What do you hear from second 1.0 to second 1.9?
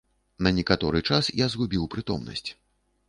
час я згубіў